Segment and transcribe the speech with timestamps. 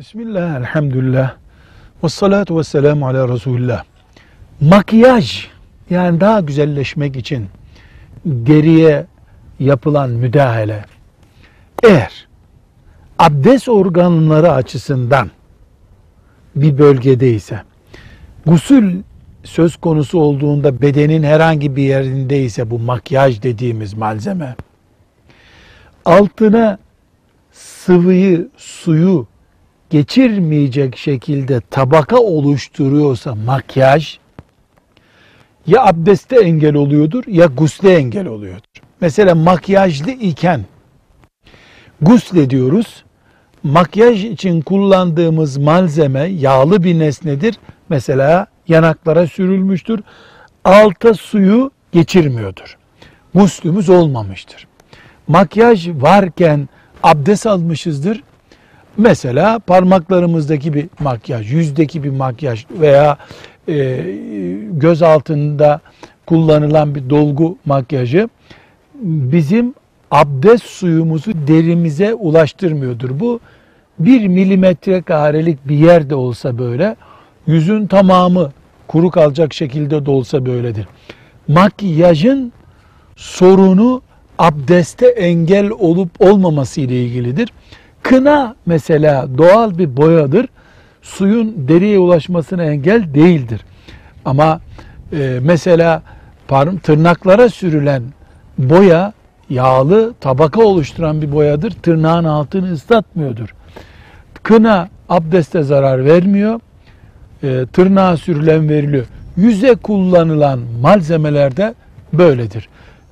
[0.00, 1.36] Bismillah, elhamdülillah.
[2.04, 3.84] Ve salatu ve selamu ala Resulullah.
[4.60, 5.46] Makyaj,
[5.90, 7.46] yani daha güzelleşmek için
[8.24, 9.06] deriye
[9.58, 10.84] yapılan müdahale,
[11.82, 12.28] eğer
[13.18, 15.30] abdest organları açısından
[16.56, 17.62] bir bölgedeyse,
[18.46, 19.02] gusül
[19.44, 24.56] söz konusu olduğunda bedenin herhangi bir yerindeyse bu makyaj dediğimiz malzeme,
[26.04, 26.78] altına
[27.52, 29.29] sıvıyı, suyu
[29.90, 34.18] geçirmeyecek şekilde tabaka oluşturuyorsa makyaj
[35.66, 38.82] ya abdeste engel oluyordur ya gusle engel oluyordur.
[39.00, 40.64] Mesela makyajlı iken
[42.02, 43.04] gusle diyoruz.
[43.62, 47.58] Makyaj için kullandığımız malzeme yağlı bir nesnedir.
[47.88, 50.00] Mesela yanaklara sürülmüştür.
[50.64, 52.78] Alta suyu geçirmiyordur.
[53.34, 54.66] Guslümüz olmamıştır.
[55.28, 56.68] Makyaj varken
[57.02, 58.22] abdest almışızdır.
[58.96, 63.16] Mesela parmaklarımızdaki bir makyaj, yüzdeki bir makyaj veya
[63.68, 64.04] e,
[64.70, 65.80] göz altında
[66.26, 68.28] kullanılan bir dolgu makyajı
[69.02, 69.74] bizim
[70.10, 73.20] abdest suyumuzu derimize ulaştırmıyordur.
[73.20, 73.40] Bu
[73.98, 76.96] bir milimetre karelik bir yerde olsa böyle,
[77.46, 78.52] yüzün tamamı
[78.88, 80.86] kuru kalacak şekilde de olsa böyledir.
[81.48, 82.52] Makyajın
[83.16, 84.02] sorunu
[84.38, 87.52] abdeste engel olup olmaması ile ilgilidir.
[88.10, 90.46] Kına mesela doğal bir boyadır.
[91.02, 93.60] Suyun deriye ulaşmasına engel değildir.
[94.24, 94.60] Ama
[95.12, 96.02] e, mesela
[96.48, 98.02] parm tırnaklara sürülen
[98.58, 99.12] boya
[99.50, 101.70] yağlı tabaka oluşturan bir boyadır.
[101.70, 103.54] Tırnağın altını ıslatmıyordur.
[104.42, 106.60] Kına abdeste zarar vermiyor.
[107.42, 109.06] E, tırnağa sürülen veriliyor.
[109.36, 111.74] Yüze kullanılan malzemelerde
[112.12, 112.68] böyledir.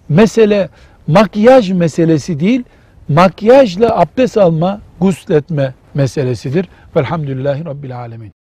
[0.09, 0.69] Mesele
[1.07, 2.65] makyaj meselesi değil,
[3.09, 6.69] makyajla abdest alma, gusletme meselesidir.
[6.97, 8.38] Velhamdülillahi Rabbil Alemin.